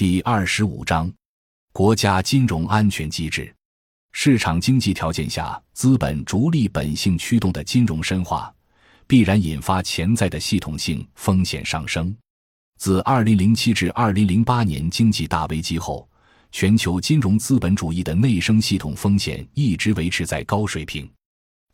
[0.00, 1.12] 第二十五章：
[1.74, 3.54] 国家金融安全机制。
[4.12, 8.50] 市场经济条件下，资本逐利本性驱动的金融深化，
[9.06, 12.16] 必然引发潜在的系统性风险上升。
[12.78, 16.08] 自二零零七至二零零八年经济大危机后，
[16.50, 21.06] 全球金融资本主义的内生系统风险一直维持在高水平。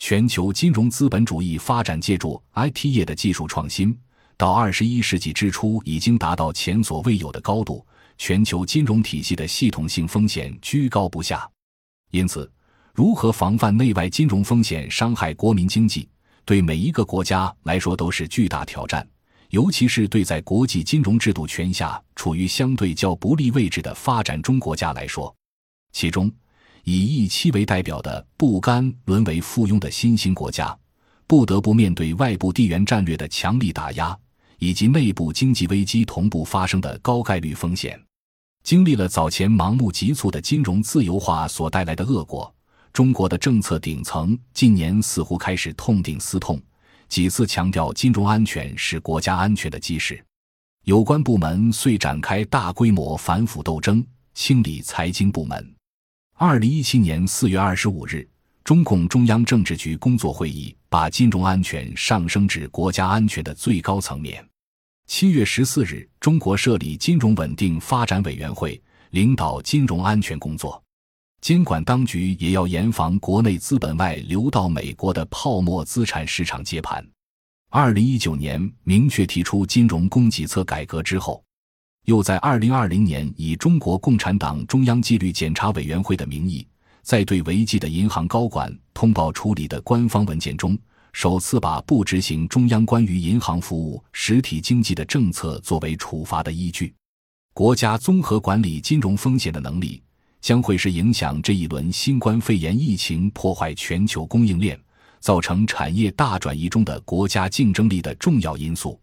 [0.01, 3.97] 全球金融资本主义发展借助 IT 业的技术创新，
[4.37, 7.87] 到二十一世纪之初已经达到前所未有的高度。
[8.19, 11.49] 全球金融体系的系统性风险居高不下。
[12.11, 12.51] 因此，
[12.95, 16.09] 如何防范内外金融风险伤害国民经济，
[16.45, 19.07] 对每一个国家来说都是巨大挑战。
[19.51, 25.33] 尤其是对在国际金融制度权下处于相对较不利位置的发展中国家来说，
[25.93, 26.31] 其中
[26.83, 30.77] 以一期为代表的不甘沦为附庸的新兴国家，
[31.29, 34.19] 不得不面对外部地缘战略的强力打压，
[34.59, 38.01] 以及内部经济危机同步发生的高概率风险。
[38.67, 42.53] 经历了早前盲目急促的金融自由化所带来的恶果，
[42.93, 46.61] 中国的政策顶层近年似乎开始痛定思痛，
[47.09, 50.21] 几次强调金融安全是国家安全的基石。
[50.83, 54.05] 有关部门遂展开大规模反腐斗争，
[54.35, 55.73] 清理财经部门。
[56.37, 58.29] 二零一七年四月二十五日，
[58.65, 64.45] 中共中央政治局工作会议把金融安全上升至国家安全的最高层面。
[65.07, 70.83] 七月十四日，中国设立金融稳定发展委员会，领导金融安全工作。
[71.41, 77.07] 监管当局也要严防国内资本外流到美国的泡沫资产市场接盘。
[77.71, 81.43] 二零一九年明确提出金融供给侧改革之后，
[82.07, 86.67] 又在二零二零年以中国共产党中央纪律检查委员会的名义，
[87.03, 90.77] 在对违纪的银行高管通报处理的官方文件中。
[91.17, 96.95] 首次把不执行中央关于银行服务实体经济的政策作为处罚的依据，
[97.55, 100.03] 国家综合管理金融风险的能力
[100.43, 104.79] 将会是影响这一轮新冠肺炎疫情破坏全球供应链、
[105.19, 109.01] 造成产业大转移中的国家竞争力的重要因素。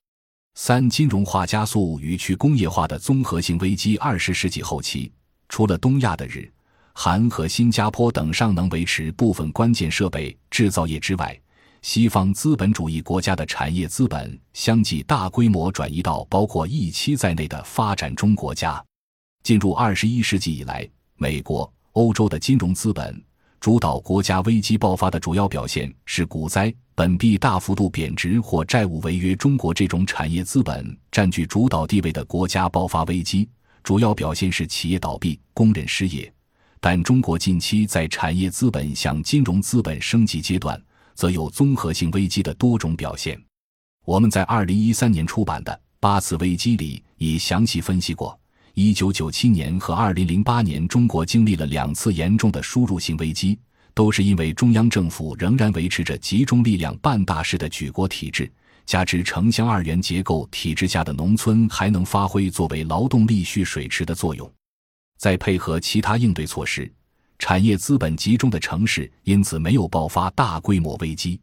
[0.53, 3.97] 三、金融化加速与去工业化的综合性危机。
[3.97, 5.11] 二十世纪后期，
[5.49, 6.47] 除了东亚的日、
[6.93, 11.35] 韩和新加坡等尚能维持部分关键设备制造业之外，
[11.83, 18.81] 西方资本主义国家的产业资本相继大规模转移到包括一期在内的发展中国家。
[19.43, 23.21] 进入二十一世纪以来，美国、欧洲的金融资本
[23.59, 29.35] 主导国家危机爆发的主要表现是股灾、本币大幅度贬值或债务违约。
[29.35, 33.49] 中国这种产业资本占据主导地位的国家爆发危机，
[33.83, 36.33] 主要表现是企业倒闭、工人失业。
[36.79, 40.81] 但中国近期在产业资本向金融资本升级阶段。
[41.15, 43.41] 则有综合性危机的多种表现。
[44.05, 48.37] 我们在二零一三年出版的《八次危机》里已详细分析过，
[48.73, 53.57] 一九九七年和二零零八年，中国经历了两次严重的输入性危机，
[53.93, 58.51] 都是因为中央政府仍然维持着集中力量办大事的举国体制，
[58.85, 64.51] 加之城乡二元结构体制下的农村还能发挥作为劳动力蓄水池的作用，
[65.17, 66.91] 再配合其他应对措施。
[67.39, 71.39] 产业资本集中的城市因此没有爆发大规模危机，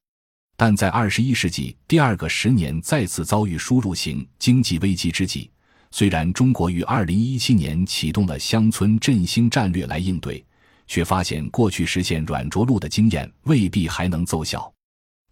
[0.56, 5.50] 但在二十一世纪第二个十年再次遭遇输入型经济危机之际，
[5.90, 10.44] 虽然中国于二零一七年启动了乡村振兴战略来应对，
[10.86, 14.72] 却发现过去实现软着陆的经验未必还能奏效，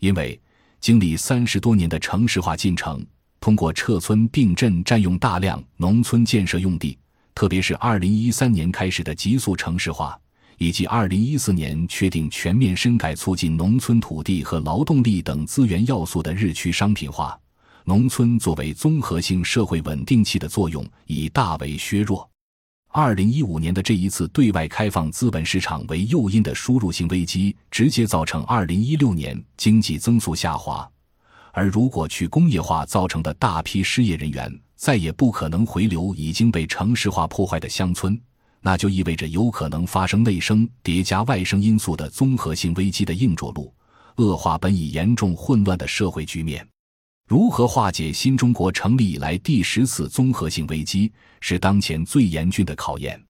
[0.00, 0.38] 因为
[0.80, 3.04] 经历三十多年的城市化进程，
[3.40, 6.98] 通过撤村并镇占用大量农村建设用地，
[7.34, 10.18] 特别是二零一三年开始的急速城市化。
[10.58, 17.38] 以及二零一四年确定全面深改促进农村土地和劳动力等资源要素的日趋商品化，
[17.84, 22.28] 农村作为综合性社会稳定器的作用已大为削弱。
[22.90, 30.90] 二零一五年的这一次对外开放资本市场为诱因的输入性危机，直接造成二零一六年经济增速下滑。
[31.52, 38.18] 而如果去工业化造成的大批失业人员再也不可能回流已经被城市化破坏的乡村。
[38.60, 43.72] 那就意味着有可能发生内生叠加外生因素的综合性危机的硬着陆，
[44.16, 46.66] 恶化本已严重混乱的社会局面。
[47.28, 53.22] 如何化解新中国成立以来第十次综合性危机，是当前最严峻的考验。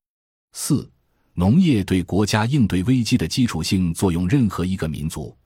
[0.52, 0.88] 四、
[1.34, 4.26] 农业对国家应对危机的基础性作用。
[4.28, 5.36] 任何一个民族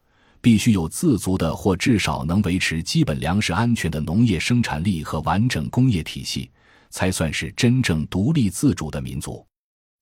[0.40, 6.50] 必须有自足的或至少能维持基本粮食安全的农业生产力和完整工业体系，
[6.90, 9.44] 才算是真正独立自主的民族。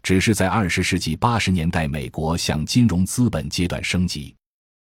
[0.02, 4.34] 只是在二十世纪八十年代，美国向金融资本阶段升级，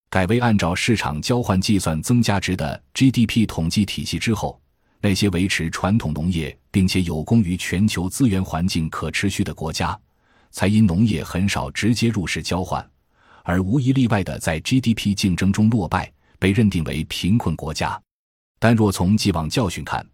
[0.09, 4.61] 改为按照市场交换计算增加值的 GDP 统计体系之后，
[5.00, 9.99] 那些维持传统农业并且有功于全球资源环境可持续的国家，
[10.50, 12.85] 才因农业很少直接入市交换，
[13.43, 18.00] 而无一例外的在 GDP 竞争中落败，被认定为贫困国家。
[18.58, 20.06] 但若从既往教训看，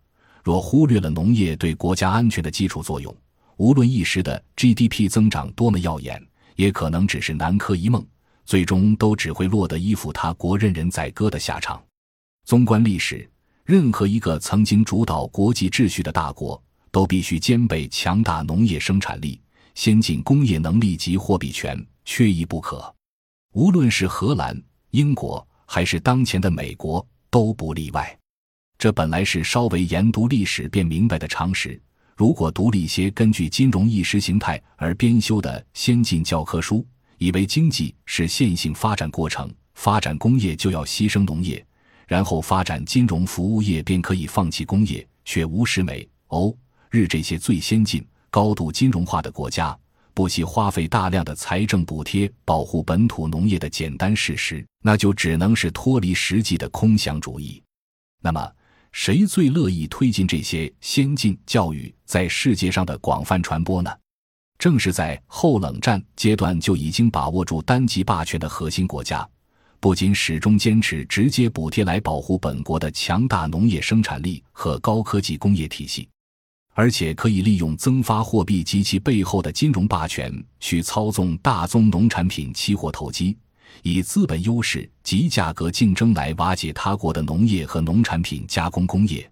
[0.43, 3.15] 若忽略了农业对国家安全的基础作用，
[3.58, 6.25] 无论一时的 GDP 增长多么耀眼，
[6.55, 8.05] 也可能只是南柯一梦，
[8.44, 11.82] 最终都只会落得依附他国任人宰割的下场。
[12.44, 13.28] 纵观历史，
[13.64, 16.60] 任何一个曾经主导国际秩序的大国，
[16.93, 19.40] 都必须兼备强大农业生产力、
[19.75, 22.94] 先进工业能力及货币权，缺一不可。
[23.55, 24.56] 无论是荷兰、
[24.93, 28.16] 英国，还是当前的美国，都不例外。
[28.78, 31.81] 这本来是稍微研读历史便明白的常识。
[32.19, 36.85] 如果读了一些根据金融意识形态而编修的先进教科书，
[37.19, 41.65] 以为经济是线性发展过程，发展工业就要牺牲农业，
[42.09, 46.53] 然后发展金融服务业便可以放弃工业，却无视美、欧、
[46.91, 49.79] 日这些最先进、高度金融化的国家
[50.12, 57.62] 不惜花费大量的财政补贴保护本土农业的简单事实，那就只能是脱离实际的空想主义。
[58.20, 58.50] 那么，
[58.93, 63.90] 谁最乐意推进这些先进教育在世界上的广泛传播呢？
[64.58, 69.25] 正是在后冷战阶段就已经把握住单极霸权的核心国家，
[69.79, 76.08] 不仅始终坚持直接补贴来保护本国的强大农业生产力和高科技工业体系，
[76.75, 83.37] 而且可以利用增发货币及其背后的金融霸权去操纵大宗农产品期货投机。
[83.82, 89.31] 以资本优势及价格竞争来瓦解他国的农业和农产品加工工业，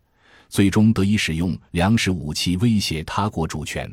[0.49, 3.91] 最终得以使用粮食武器威胁他国主权。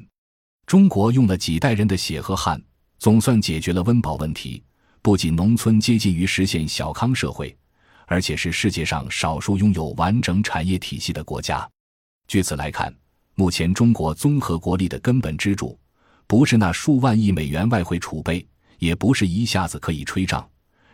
[0.65, 2.61] 中国用了几代人的血和汗，
[2.99, 4.63] 总算解决了温饱问题，
[5.01, 7.55] 不仅农村接近于实现小康社会，
[8.07, 11.69] 而且是世界上少数拥有完整产业体系的国家。
[12.27, 12.95] 据此来看，
[13.35, 15.77] 目前中国综合国力的根本支柱，
[16.27, 18.45] 不是那数万亿美元外汇储备。
[18.83, 20.45] 也不是一下子可以吹涨，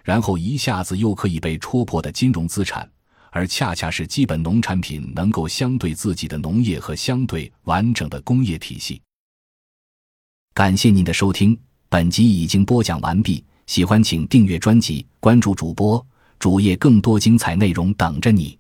[0.03, 2.88] 然后一下子又可以被戳破的金融资产，
[3.31, 9.01] 而恰恰是基本农产品能够相对自己的农业和相对完整的工业体系。
[10.53, 11.59] 感谢您的收听，
[11.89, 13.44] 本集已经播讲完毕。
[13.65, 16.06] 喜欢请订阅专辑，关注主播
[16.38, 18.59] 主页，更多精彩内容等着你。